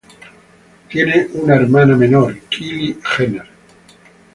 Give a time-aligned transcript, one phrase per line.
[0.89, 3.45] Tiene una hermana menor, Kylie Jenner.